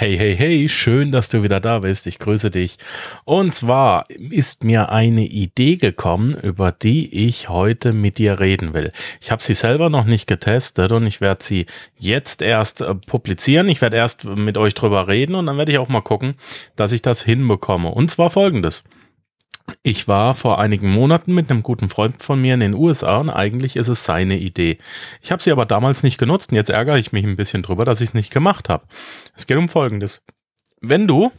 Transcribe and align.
Hey, 0.00 0.16
hey, 0.16 0.34
hey, 0.34 0.66
schön, 0.70 1.12
dass 1.12 1.28
du 1.28 1.42
wieder 1.42 1.60
da 1.60 1.80
bist. 1.80 2.06
Ich 2.06 2.18
grüße 2.18 2.50
dich. 2.50 2.78
Und 3.26 3.54
zwar 3.54 4.06
ist 4.08 4.64
mir 4.64 4.88
eine 4.88 5.26
Idee 5.26 5.76
gekommen, 5.76 6.38
über 6.40 6.72
die 6.72 7.26
ich 7.28 7.50
heute 7.50 7.92
mit 7.92 8.16
dir 8.16 8.40
reden 8.40 8.72
will. 8.72 8.92
Ich 9.20 9.30
habe 9.30 9.42
sie 9.42 9.52
selber 9.52 9.90
noch 9.90 10.06
nicht 10.06 10.26
getestet 10.26 10.90
und 10.92 11.06
ich 11.06 11.20
werde 11.20 11.44
sie 11.44 11.66
jetzt 11.98 12.40
erst 12.40 12.80
äh, 12.80 12.94
publizieren. 12.94 13.68
Ich 13.68 13.82
werde 13.82 13.98
erst 13.98 14.24
mit 14.24 14.56
euch 14.56 14.72
drüber 14.72 15.06
reden 15.06 15.34
und 15.34 15.44
dann 15.44 15.58
werde 15.58 15.72
ich 15.72 15.76
auch 15.76 15.90
mal 15.90 16.00
gucken, 16.00 16.32
dass 16.76 16.92
ich 16.92 17.02
das 17.02 17.22
hinbekomme. 17.22 17.90
Und 17.90 18.10
zwar 18.10 18.30
folgendes. 18.30 18.84
Ich 19.82 20.08
war 20.08 20.34
vor 20.34 20.58
einigen 20.58 20.90
Monaten 20.90 21.34
mit 21.34 21.50
einem 21.50 21.62
guten 21.62 21.88
Freund 21.88 22.22
von 22.22 22.40
mir 22.40 22.54
in 22.54 22.60
den 22.60 22.74
USA 22.74 23.18
und 23.18 23.30
eigentlich 23.30 23.76
ist 23.76 23.88
es 23.88 24.04
seine 24.04 24.38
Idee. 24.38 24.78
Ich 25.20 25.32
habe 25.32 25.42
sie 25.42 25.52
aber 25.52 25.66
damals 25.66 26.02
nicht 26.02 26.18
genutzt 26.18 26.50
und 26.50 26.56
jetzt 26.56 26.70
ärgere 26.70 26.98
ich 26.98 27.12
mich 27.12 27.24
ein 27.24 27.36
bisschen 27.36 27.62
drüber, 27.62 27.84
dass 27.84 28.00
ich 28.00 28.10
es 28.10 28.14
nicht 28.14 28.32
gemacht 28.32 28.68
habe. 28.68 28.84
Es 29.36 29.46
geht 29.46 29.56
um 29.56 29.68
Folgendes. 29.68 30.22
Wenn 30.80 31.06
du, 31.06 31.30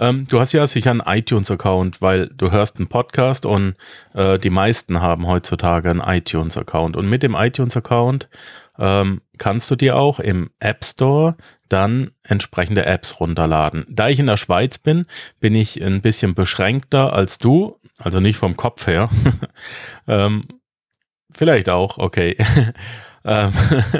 ähm, 0.00 0.26
du 0.28 0.40
hast 0.40 0.52
ja 0.52 0.66
sicher 0.66 0.90
einen 0.90 1.02
iTunes-Account, 1.04 2.00
weil 2.00 2.28
du 2.28 2.50
hörst 2.50 2.76
einen 2.76 2.88
Podcast 2.88 3.46
und 3.46 3.74
äh, 4.14 4.38
die 4.38 4.50
meisten 4.50 5.00
haben 5.00 5.26
heutzutage 5.26 5.90
einen 5.90 6.00
iTunes-Account 6.00 6.96
und 6.96 7.08
mit 7.08 7.22
dem 7.22 7.34
iTunes-Account 7.34 8.28
ähm, 8.78 9.20
kannst 9.38 9.70
du 9.70 9.76
dir 9.76 9.96
auch 9.96 10.20
im 10.20 10.50
App 10.60 10.84
Store 10.84 11.36
dann 11.68 12.12
entsprechende 12.22 12.86
Apps 12.86 13.20
runterladen. 13.20 13.84
Da 13.88 14.08
ich 14.08 14.18
in 14.18 14.26
der 14.26 14.36
Schweiz 14.36 14.78
bin, 14.78 15.06
bin 15.40 15.54
ich 15.54 15.82
ein 15.82 16.00
bisschen 16.00 16.34
beschränkter 16.34 17.12
als 17.12 17.38
du, 17.38 17.78
also 17.98 18.20
nicht 18.20 18.36
vom 18.36 18.56
Kopf 18.56 18.86
her. 18.86 19.10
ähm, 20.06 20.44
vielleicht 21.30 21.68
auch, 21.68 21.98
okay. 21.98 22.36
Ähm, 23.28 23.52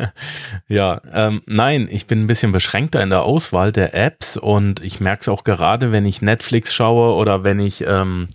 ja, 0.69 1.03
ähm, 1.13 1.43
nein, 1.45 1.87
ich 1.91 2.07
bin 2.07 2.25
ein 2.25 2.27
bisschen 2.27 2.51
beschränkter 2.51 3.03
in 3.03 3.11
der 3.11 3.25
Auswahl 3.25 3.73
der 3.73 3.95
Apps 3.95 4.39
und 4.39 4.83
ich 4.83 5.01
merke 5.01 5.21
es 5.21 5.29
auch 5.29 5.45
gerade, 5.45 5.93
wenn 5.93 6.07
ich 6.07 6.23
Netflix 6.23 6.73
schaue 6.73 7.15
oder 7.15 7.45
wenn 7.45 7.61
ich, 7.61 7.85
ähm, 7.87 8.29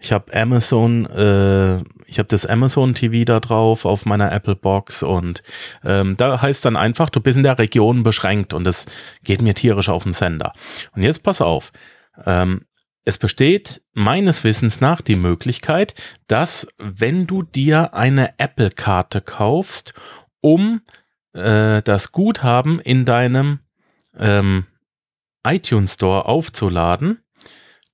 ich 0.00 0.12
habe 0.12 0.34
Amazon, 0.34 1.06
äh, 1.06 1.76
ich 2.06 2.18
habe 2.18 2.28
das 2.28 2.46
Amazon 2.46 2.94
TV 2.94 3.24
da 3.24 3.38
drauf 3.38 3.84
auf 3.84 4.06
meiner 4.06 4.32
Apple 4.32 4.56
Box 4.56 5.04
und 5.04 5.44
ähm, 5.84 6.16
da 6.16 6.42
heißt 6.42 6.64
dann 6.64 6.76
einfach, 6.76 7.10
du 7.10 7.20
bist 7.20 7.38
in 7.38 7.44
der 7.44 7.60
Region 7.60 8.02
beschränkt 8.02 8.52
und 8.52 8.64
das 8.64 8.86
geht 9.22 9.42
mir 9.42 9.54
tierisch 9.54 9.88
auf 9.88 10.02
den 10.02 10.12
Sender. 10.12 10.52
Und 10.96 11.04
jetzt 11.04 11.22
pass 11.22 11.40
auf. 11.40 11.70
Ähm, 12.26 12.62
es 13.04 13.18
besteht 13.18 13.82
meines 13.92 14.44
Wissens 14.44 14.80
nach 14.80 15.00
die 15.00 15.16
Möglichkeit, 15.16 15.94
dass 16.26 16.68
wenn 16.78 17.26
du 17.26 17.42
dir 17.42 17.94
eine 17.94 18.38
Apple-Karte 18.38 19.20
kaufst 19.20 19.94
um 20.40 20.80
äh, 21.32 21.82
das 21.82 22.12
Guthaben 22.12 22.80
in 22.80 23.04
deinem 23.04 23.60
ähm, 24.18 24.64
iTunes 25.44 25.94
Store 25.94 26.26
aufzuladen, 26.26 27.22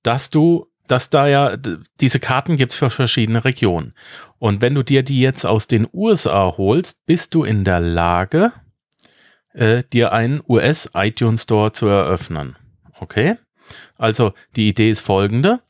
dass 0.03 0.29
du, 0.29 0.67
dass 0.87 1.09
da 1.09 1.27
ja 1.27 1.53
diese 1.99 2.19
Karten 2.19 2.57
gibt's 2.57 2.75
für 2.75 2.89
verschiedene 2.89 3.45
Regionen. 3.45 3.93
Und 4.39 4.61
wenn 4.61 4.75
du 4.75 4.83
dir 4.83 5.03
die 5.03 5.19
jetzt 5.19 5.45
aus 5.45 5.67
den 5.67 5.87
USA 5.91 6.53
holst, 6.57 7.05
bist 7.05 7.33
du 7.33 7.43
in 7.43 7.63
der 7.63 7.79
Lage, 7.79 8.51
äh, 9.53 9.83
dir 9.91 10.11
einen 10.11 10.41
US 10.47 10.89
iTunes 10.93 11.43
Store 11.43 11.71
zu 11.71 11.87
eröffnen. 11.87 12.55
Okay? 12.99 13.37
Also 13.97 14.33
die 14.55 14.67
Idee 14.67 14.91
ist 14.91 15.01
folgende. 15.01 15.61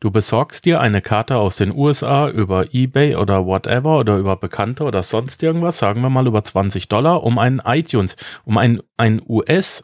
Du 0.00 0.10
besorgst 0.10 0.64
dir 0.64 0.80
eine 0.80 1.00
Karte 1.00 1.36
aus 1.36 1.56
den 1.56 1.74
USA 1.74 2.28
über 2.28 2.74
eBay 2.74 3.16
oder 3.16 3.46
whatever 3.46 3.98
oder 3.98 4.16
über 4.16 4.36
Bekannte 4.36 4.84
oder 4.84 5.02
sonst 5.02 5.42
irgendwas, 5.42 5.78
sagen 5.78 6.00
wir 6.02 6.10
mal 6.10 6.26
über 6.26 6.44
20 6.44 6.88
Dollar, 6.88 7.22
um 7.22 7.38
einen 7.38 7.60
iTunes, 7.64 8.16
um 8.44 8.58
einen, 8.58 8.80
einen 8.96 9.22
US 9.26 9.82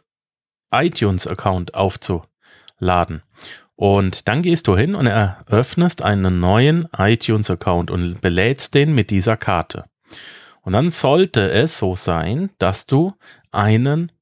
iTunes 0.73 1.27
Account 1.27 1.75
aufzuladen. 1.75 3.23
Und 3.77 4.29
dann 4.29 4.43
gehst 4.43 4.67
du 4.67 4.77
hin 4.77 4.95
und 4.95 5.07
eröffnest 5.07 6.03
einen 6.03 6.39
neuen 6.41 6.89
iTunes 6.97 7.51
Account 7.51 7.91
und 7.91 8.21
belädst 8.21 8.75
den 8.75 8.95
mit 8.95 9.11
dieser 9.11 9.37
Karte. 9.37 9.87
Und 10.63 10.75
dann 10.75 10.91
sollte 10.91 11.51
es 11.51 11.79
so 11.79 11.97
sein, 11.97 12.51
dass 12.59 12.87
du 12.87 13.15
einen 13.51 14.13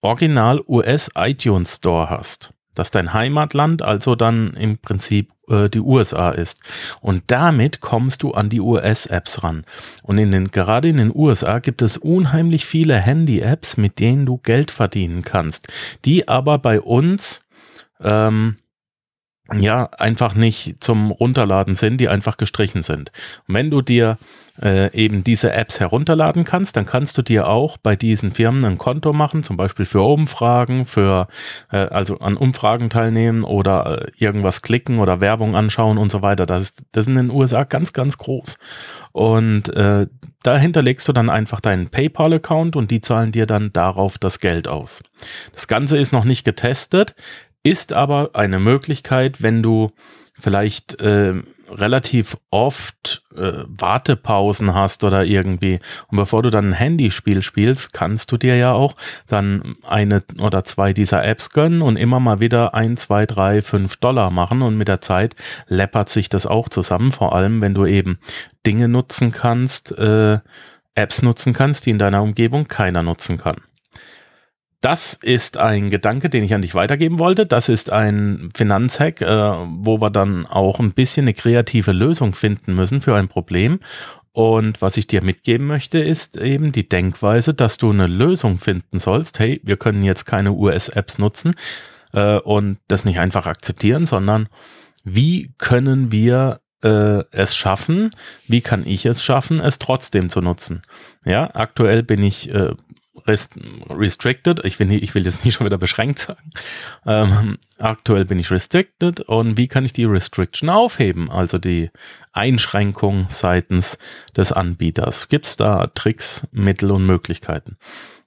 Original 0.00 0.62
US 0.66 1.10
iTunes 1.14 1.76
Store 1.76 2.08
hast 2.08 2.54
dass 2.78 2.90
dein 2.90 3.12
Heimatland 3.12 3.82
also 3.82 4.14
dann 4.14 4.54
im 4.54 4.78
Prinzip 4.78 5.32
äh, 5.48 5.68
die 5.68 5.80
USA 5.80 6.30
ist. 6.30 6.60
Und 7.00 7.24
damit 7.26 7.80
kommst 7.80 8.22
du 8.22 8.32
an 8.32 8.48
die 8.48 8.60
US-Apps 8.60 9.42
ran. 9.42 9.64
Und 10.02 10.18
in 10.18 10.30
den, 10.30 10.50
gerade 10.50 10.88
in 10.88 10.98
den 10.98 11.12
USA 11.14 11.58
gibt 11.58 11.82
es 11.82 11.96
unheimlich 11.96 12.66
viele 12.66 12.96
Handy-Apps, 12.96 13.76
mit 13.76 13.98
denen 13.98 14.26
du 14.26 14.38
Geld 14.38 14.70
verdienen 14.70 15.22
kannst, 15.22 15.66
die 16.04 16.28
aber 16.28 16.58
bei 16.58 16.80
uns 16.80 17.40
ähm, 18.00 18.56
ja 19.54 19.88
einfach 19.98 20.34
nicht 20.34 20.82
zum 20.82 21.10
Runterladen 21.10 21.74
sind, 21.74 21.98
die 21.98 22.08
einfach 22.08 22.36
gestrichen 22.36 22.82
sind. 22.82 23.12
Und 23.46 23.54
wenn 23.54 23.70
du 23.70 23.80
dir 23.80 24.18
äh, 24.62 24.92
eben 24.92 25.24
diese 25.24 25.52
Apps 25.52 25.80
herunterladen 25.80 26.44
kannst, 26.44 26.76
dann 26.76 26.84
kannst 26.86 27.16
du 27.16 27.22
dir 27.22 27.48
auch 27.48 27.76
bei 27.76 27.96
diesen 27.96 28.32
Firmen 28.32 28.64
ein 28.64 28.78
Konto 28.78 29.12
machen, 29.12 29.42
zum 29.42 29.56
Beispiel 29.56 29.86
für 29.86 30.02
Umfragen, 30.02 30.84
für 30.84 31.28
äh, 31.70 31.76
also 31.76 32.18
an 32.18 32.36
Umfragen 32.36 32.90
teilnehmen 32.90 33.44
oder 33.44 34.02
äh, 34.02 34.10
irgendwas 34.18 34.62
klicken 34.62 34.98
oder 34.98 35.20
Werbung 35.20 35.56
anschauen 35.56 35.98
und 35.98 36.10
so 36.10 36.22
weiter. 36.22 36.44
Das 36.44 36.62
ist, 36.62 36.82
das 36.92 37.02
ist 37.02 37.08
in 37.08 37.14
den 37.14 37.30
USA 37.30 37.64
ganz, 37.64 37.92
ganz 37.92 38.18
groß. 38.18 38.58
Und 39.12 39.74
äh, 39.74 40.06
dahinter 40.42 40.82
legst 40.82 41.08
du 41.08 41.12
dann 41.12 41.30
einfach 41.30 41.60
deinen 41.60 41.88
PayPal-Account 41.88 42.76
und 42.76 42.90
die 42.90 43.00
zahlen 43.00 43.32
dir 43.32 43.46
dann 43.46 43.72
darauf 43.72 44.18
das 44.18 44.40
Geld 44.40 44.68
aus. 44.68 45.02
Das 45.52 45.68
Ganze 45.68 45.98
ist 45.98 46.12
noch 46.12 46.24
nicht 46.24 46.44
getestet, 46.44 47.14
ist 47.68 47.92
aber 47.92 48.30
eine 48.34 48.58
Möglichkeit, 48.58 49.42
wenn 49.42 49.62
du 49.62 49.92
vielleicht 50.40 51.00
äh, 51.00 51.34
relativ 51.70 52.36
oft 52.50 53.22
äh, 53.36 53.64
Wartepausen 53.66 54.74
hast 54.74 55.04
oder 55.04 55.24
irgendwie. 55.24 55.80
Und 56.08 56.16
bevor 56.16 56.42
du 56.42 56.50
dann 56.50 56.70
ein 56.70 56.72
Handyspiel 56.72 57.42
spielst, 57.42 57.92
kannst 57.92 58.32
du 58.32 58.36
dir 58.36 58.56
ja 58.56 58.72
auch 58.72 58.96
dann 59.26 59.76
eine 59.86 60.22
oder 60.40 60.64
zwei 60.64 60.92
dieser 60.92 61.24
Apps 61.24 61.50
gönnen 61.50 61.82
und 61.82 61.96
immer 61.96 62.20
mal 62.20 62.40
wieder 62.40 62.74
ein, 62.74 62.96
zwei, 62.96 63.26
drei, 63.26 63.62
fünf 63.62 63.96
Dollar 63.96 64.30
machen. 64.30 64.62
Und 64.62 64.76
mit 64.76 64.88
der 64.88 65.00
Zeit 65.00 65.34
läppert 65.66 66.08
sich 66.08 66.28
das 66.28 66.46
auch 66.46 66.68
zusammen. 66.68 67.10
Vor 67.10 67.34
allem, 67.34 67.60
wenn 67.60 67.74
du 67.74 67.84
eben 67.84 68.18
Dinge 68.64 68.88
nutzen 68.88 69.32
kannst, 69.32 69.92
äh, 69.98 70.38
Apps 70.94 71.22
nutzen 71.22 71.52
kannst, 71.52 71.86
die 71.86 71.90
in 71.90 71.98
deiner 71.98 72.22
Umgebung 72.22 72.66
keiner 72.66 73.02
nutzen 73.02 73.38
kann. 73.38 73.56
Das 74.80 75.14
ist 75.14 75.56
ein 75.56 75.90
Gedanke, 75.90 76.30
den 76.30 76.44
ich 76.44 76.54
an 76.54 76.62
dich 76.62 76.74
weitergeben 76.74 77.18
wollte. 77.18 77.46
Das 77.46 77.68
ist 77.68 77.90
ein 77.90 78.50
Finanzhack, 78.54 79.20
äh, 79.20 79.26
wo 79.26 80.00
wir 80.00 80.10
dann 80.10 80.46
auch 80.46 80.78
ein 80.78 80.92
bisschen 80.92 81.24
eine 81.24 81.34
kreative 81.34 81.92
Lösung 81.92 82.32
finden 82.32 82.74
müssen 82.76 83.00
für 83.00 83.16
ein 83.16 83.26
Problem. 83.26 83.80
Und 84.32 84.80
was 84.80 84.96
ich 84.96 85.08
dir 85.08 85.20
mitgeben 85.22 85.66
möchte, 85.66 85.98
ist 85.98 86.36
eben 86.36 86.70
die 86.70 86.88
Denkweise, 86.88 87.54
dass 87.54 87.76
du 87.76 87.90
eine 87.90 88.06
Lösung 88.06 88.58
finden 88.58 89.00
sollst. 89.00 89.40
Hey, 89.40 89.60
wir 89.64 89.76
können 89.76 90.04
jetzt 90.04 90.26
keine 90.26 90.52
US-Apps 90.52 91.18
nutzen 91.18 91.56
äh, 92.12 92.38
und 92.38 92.78
das 92.86 93.04
nicht 93.04 93.18
einfach 93.18 93.48
akzeptieren, 93.48 94.04
sondern 94.04 94.48
wie 95.02 95.54
können 95.58 96.12
wir 96.12 96.60
äh, 96.82 97.24
es 97.32 97.56
schaffen? 97.56 98.10
Wie 98.46 98.60
kann 98.60 98.86
ich 98.86 99.06
es 99.06 99.24
schaffen, 99.24 99.58
es 99.58 99.80
trotzdem 99.80 100.28
zu 100.28 100.40
nutzen? 100.40 100.82
Ja, 101.24 101.50
aktuell 101.54 102.04
bin 102.04 102.22
ich 102.22 102.50
äh, 102.54 102.74
rest 103.26 103.58
restricted. 103.90 104.64
Ich 104.64 104.78
will, 104.78 104.90
ich 104.92 105.14
will 105.14 105.24
jetzt 105.24 105.44
nicht 105.44 105.54
schon 105.54 105.66
wieder 105.66 105.78
beschränkt 105.78 106.18
sagen. 106.20 106.50
Ähm, 107.06 107.58
aktuell 107.78 108.24
bin 108.24 108.38
ich 108.38 108.50
restricted 108.50 109.20
und 109.20 109.56
wie 109.56 109.68
kann 109.68 109.84
ich 109.84 109.92
die 109.92 110.04
Restriction 110.04 110.68
aufheben? 110.68 111.30
Also 111.30 111.58
die 111.58 111.90
Einschränkung 112.32 113.26
seitens 113.28 113.98
des 114.36 114.52
Anbieters. 114.52 115.28
Gibt 115.28 115.46
es 115.46 115.56
da 115.56 115.86
Tricks, 115.88 116.46
Mittel 116.52 116.90
und 116.90 117.06
Möglichkeiten? 117.06 117.76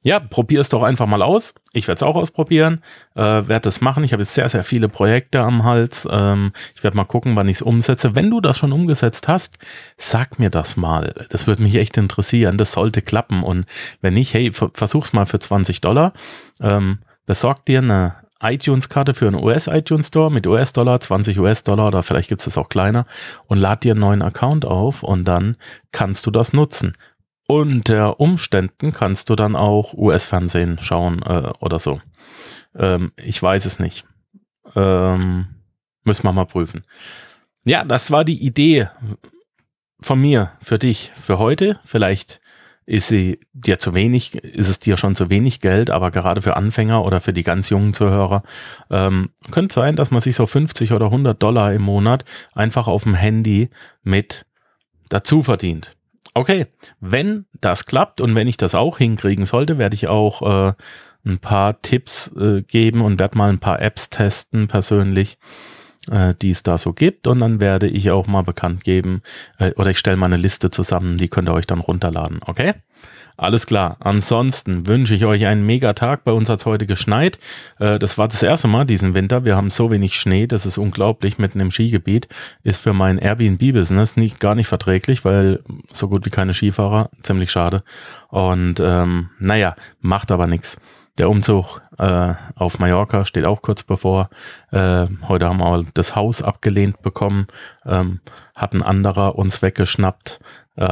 Ja, 0.03 0.19
probier 0.19 0.61
es 0.61 0.69
doch 0.69 0.81
einfach 0.81 1.05
mal 1.05 1.21
aus. 1.21 1.53
Ich 1.73 1.87
werde 1.87 1.97
es 1.97 2.03
auch 2.03 2.15
ausprobieren, 2.15 2.81
äh, 3.15 3.21
werde 3.21 3.61
das 3.61 3.81
machen. 3.81 4.03
Ich 4.03 4.13
habe 4.13 4.23
jetzt 4.23 4.33
sehr, 4.33 4.49
sehr 4.49 4.63
viele 4.63 4.89
Projekte 4.89 5.41
am 5.41 5.63
Hals. 5.63 6.07
Ähm, 6.09 6.53
ich 6.75 6.83
werde 6.83 6.97
mal 6.97 7.05
gucken, 7.05 7.35
wann 7.35 7.47
ich 7.47 7.57
es 7.57 7.61
umsetze. 7.61 8.15
Wenn 8.15 8.29
du 8.29 8.41
das 8.41 8.57
schon 8.57 8.71
umgesetzt 8.71 9.27
hast, 9.27 9.59
sag 9.97 10.39
mir 10.39 10.49
das 10.49 10.75
mal. 10.75 11.13
Das 11.29 11.45
würde 11.45 11.61
mich 11.61 11.75
echt 11.75 11.97
interessieren. 11.97 12.57
Das 12.57 12.71
sollte 12.71 13.03
klappen. 13.03 13.43
Und 13.43 13.65
wenn 14.01 14.15
nicht, 14.15 14.33
hey, 14.33 14.51
versuch's 14.51 15.13
mal 15.13 15.25
für 15.25 15.39
20 15.39 15.81
Dollar. 15.81 16.13
Ähm, 16.59 16.99
besorg 17.27 17.65
dir 17.65 17.79
eine 17.79 18.15
iTunes-Karte 18.41 19.13
für 19.13 19.27
einen 19.27 19.41
US-iTunes 19.41 20.07
Store 20.07 20.31
mit 20.31 20.47
US-Dollar, 20.47 20.99
20 20.99 21.39
US-Dollar 21.39 21.87
oder 21.87 22.01
vielleicht 22.01 22.29
gibt 22.29 22.41
es 22.41 22.45
das 22.45 22.57
auch 22.57 22.69
kleiner 22.69 23.05
und 23.47 23.59
lad 23.59 23.83
dir 23.83 23.91
einen 23.91 23.99
neuen 23.99 24.21
Account 24.23 24.65
auf 24.65 25.03
und 25.03 25.27
dann 25.27 25.57
kannst 25.91 26.25
du 26.25 26.31
das 26.31 26.51
nutzen 26.51 26.93
unter 27.51 28.21
Umständen 28.21 28.93
kannst 28.93 29.29
du 29.29 29.35
dann 29.35 29.57
auch 29.57 29.93
US-Fernsehen 29.93 30.79
schauen 30.81 31.21
äh, 31.23 31.51
oder 31.59 31.79
so. 31.79 31.99
Ähm, 32.73 33.11
ich 33.17 33.43
weiß 33.43 33.65
es 33.65 33.77
nicht. 33.77 34.07
Ähm, 34.73 35.47
müssen 36.05 36.23
wir 36.23 36.31
mal 36.31 36.45
prüfen. 36.45 36.85
Ja, 37.65 37.83
das 37.83 38.09
war 38.09 38.23
die 38.23 38.41
Idee 38.41 38.87
von 39.99 40.21
mir 40.21 40.51
für 40.61 40.79
dich 40.79 41.11
für 41.21 41.39
heute. 41.39 41.77
Vielleicht 41.83 42.39
ist 42.85 43.09
sie 43.09 43.41
dir 43.51 43.79
zu 43.79 43.93
wenig, 43.93 44.35
ist 44.35 44.69
es 44.69 44.79
dir 44.79 44.95
schon 44.95 45.13
zu 45.13 45.29
wenig 45.29 45.59
Geld, 45.59 45.89
aber 45.89 46.09
gerade 46.09 46.41
für 46.41 46.55
Anfänger 46.55 47.03
oder 47.03 47.19
für 47.19 47.33
die 47.33 47.43
ganz 47.43 47.69
jungen 47.69 47.93
Zuhörer 47.93 48.43
ähm, 48.89 49.31
könnte 49.51 49.73
sein, 49.73 49.97
dass 49.97 50.09
man 50.09 50.21
sich 50.21 50.37
so 50.37 50.45
50 50.45 50.93
oder 50.93 51.07
100 51.07 51.41
Dollar 51.43 51.73
im 51.73 51.81
Monat 51.81 52.23
einfach 52.53 52.87
auf 52.87 53.03
dem 53.03 53.13
Handy 53.13 53.69
mit 54.03 54.45
dazu 55.09 55.43
verdient. 55.43 55.97
Okay, 56.33 56.67
wenn 56.99 57.45
das 57.59 57.85
klappt 57.85 58.21
und 58.21 58.35
wenn 58.35 58.47
ich 58.47 58.57
das 58.57 58.73
auch 58.73 58.97
hinkriegen 58.97 59.45
sollte, 59.45 59.77
werde 59.77 59.95
ich 59.95 60.07
auch 60.07 60.41
äh, 60.69 60.73
ein 61.25 61.39
paar 61.39 61.81
Tipps 61.81 62.31
äh, 62.35 62.61
geben 62.61 63.01
und 63.01 63.19
werde 63.19 63.37
mal 63.37 63.49
ein 63.49 63.59
paar 63.59 63.81
Apps 63.81 64.09
testen 64.09 64.67
persönlich, 64.67 65.37
äh, 66.09 66.33
die 66.41 66.51
es 66.51 66.63
da 66.63 66.77
so 66.77 66.93
gibt. 66.93 67.27
Und 67.27 67.39
dann 67.39 67.59
werde 67.59 67.87
ich 67.87 68.11
auch 68.11 68.27
mal 68.27 68.43
bekannt 68.43 68.83
geben 68.83 69.21
äh, 69.59 69.71
oder 69.73 69.91
ich 69.91 69.99
stelle 69.99 70.17
mal 70.17 70.27
eine 70.27 70.37
Liste 70.37 70.71
zusammen, 70.71 71.17
die 71.17 71.27
könnt 71.27 71.49
ihr 71.49 71.53
euch 71.53 71.67
dann 71.67 71.79
runterladen. 71.79 72.39
Okay? 72.45 72.73
Alles 73.41 73.65
klar. 73.65 73.97
Ansonsten 73.99 74.85
wünsche 74.85 75.15
ich 75.15 75.25
euch 75.25 75.47
einen 75.47 75.65
mega 75.65 75.93
Tag. 75.93 76.23
Bei 76.23 76.31
uns 76.31 76.47
hat 76.47 76.59
es 76.59 76.67
heute 76.67 76.85
geschneit. 76.85 77.39
Äh, 77.79 77.97
das 77.97 78.19
war 78.19 78.27
das 78.27 78.43
erste 78.43 78.67
Mal 78.67 78.85
diesen 78.85 79.15
Winter. 79.15 79.45
Wir 79.45 79.55
haben 79.55 79.71
so 79.71 79.89
wenig 79.89 80.15
Schnee. 80.15 80.45
Das 80.45 80.67
ist 80.67 80.77
unglaublich. 80.77 81.39
Mitten 81.39 81.59
im 81.59 81.71
Skigebiet 81.71 82.27
ist 82.63 82.81
für 82.81 82.93
mein 82.93 83.17
Airbnb-Business 83.17 84.15
nicht, 84.15 84.39
gar 84.39 84.53
nicht 84.53 84.67
verträglich, 84.67 85.25
weil 85.25 85.61
so 85.91 86.07
gut 86.07 86.25
wie 86.27 86.29
keine 86.29 86.53
Skifahrer. 86.53 87.09
Ziemlich 87.21 87.51
schade. 87.51 87.83
Und 88.29 88.79
ähm, 88.79 89.31
naja, 89.39 89.75
macht 90.01 90.31
aber 90.31 90.45
nichts. 90.45 90.77
Der 91.21 91.29
Umzug 91.29 91.83
äh, 91.99 92.33
auf 92.55 92.79
Mallorca 92.79 93.25
steht 93.25 93.45
auch 93.45 93.61
kurz 93.61 93.83
bevor. 93.83 94.31
Äh, 94.71 95.05
heute 95.27 95.47
haben 95.47 95.59
wir 95.59 95.85
das 95.93 96.15
Haus 96.15 96.41
abgelehnt 96.41 97.03
bekommen, 97.03 97.45
ähm, 97.85 98.21
hat 98.55 98.73
ein 98.73 98.81
anderer 98.81 99.35
uns 99.35 99.61
weggeschnappt. 99.61 100.39
Äh, 100.77 100.83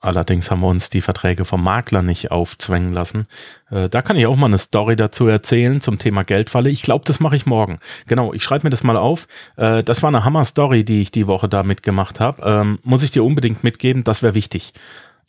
allerdings 0.00 0.50
haben 0.50 0.62
wir 0.62 0.66
uns 0.66 0.90
die 0.90 1.00
Verträge 1.00 1.44
vom 1.44 1.62
Makler 1.62 2.02
nicht 2.02 2.32
aufzwängen 2.32 2.92
lassen. 2.92 3.28
Äh, 3.70 3.88
da 3.88 4.02
kann 4.02 4.16
ich 4.16 4.26
auch 4.26 4.34
mal 4.34 4.46
eine 4.46 4.58
Story 4.58 4.96
dazu 4.96 5.28
erzählen 5.28 5.80
zum 5.80 5.98
Thema 5.98 6.24
Geldfalle. 6.24 6.70
Ich 6.70 6.82
glaube, 6.82 7.04
das 7.04 7.20
mache 7.20 7.36
ich 7.36 7.46
morgen. 7.46 7.78
Genau, 8.08 8.32
ich 8.32 8.42
schreibe 8.42 8.66
mir 8.66 8.70
das 8.70 8.82
mal 8.82 8.96
auf. 8.96 9.28
Äh, 9.54 9.84
das 9.84 10.02
war 10.02 10.08
eine 10.08 10.24
Hammer-Story, 10.24 10.84
die 10.84 11.02
ich 11.02 11.12
die 11.12 11.28
Woche 11.28 11.48
da 11.48 11.62
mitgemacht 11.62 12.18
habe. 12.18 12.42
Ähm, 12.42 12.80
muss 12.82 13.04
ich 13.04 13.12
dir 13.12 13.22
unbedingt 13.22 13.62
mitgeben, 13.62 14.02
das 14.02 14.24
wäre 14.24 14.34
wichtig. 14.34 14.72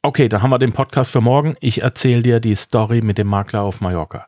Okay, 0.02 0.30
dann 0.30 0.42
haben 0.42 0.52
wir 0.52 0.60
den 0.60 0.72
Podcast 0.72 1.12
für 1.12 1.20
morgen. 1.20 1.58
Ich 1.60 1.82
erzähle 1.82 2.22
dir 2.22 2.40
die 2.40 2.56
Story 2.56 3.02
mit 3.02 3.18
dem 3.18 3.28
Makler 3.28 3.62
auf 3.62 3.82
Mallorca. 3.82 4.26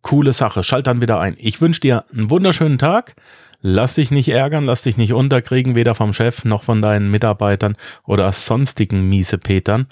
Coole 0.00 0.32
Sache. 0.32 0.62
Schalt 0.62 0.86
dann 0.86 1.00
wieder 1.00 1.18
ein. 1.18 1.34
Ich 1.38 1.60
wünsche 1.60 1.80
dir 1.80 2.04
einen 2.12 2.30
wunderschönen 2.30 2.78
Tag. 2.78 3.16
Lass 3.60 3.96
dich 3.96 4.12
nicht 4.12 4.28
ärgern, 4.28 4.64
lass 4.64 4.82
dich 4.82 4.96
nicht 4.96 5.12
unterkriegen, 5.12 5.74
weder 5.74 5.96
vom 5.96 6.12
Chef 6.12 6.44
noch 6.44 6.62
von 6.62 6.80
deinen 6.80 7.10
Mitarbeitern 7.10 7.76
oder 8.06 8.30
sonstigen 8.30 9.08
Miesepetern. 9.08 9.88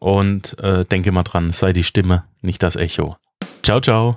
Und 0.00 0.58
äh, 0.58 0.84
denke 0.84 1.12
mal 1.12 1.22
dran, 1.22 1.50
sei 1.50 1.72
die 1.72 1.84
Stimme, 1.84 2.24
nicht 2.42 2.62
das 2.64 2.74
Echo. 2.74 3.16
Ciao, 3.62 3.80
ciao. 3.80 4.16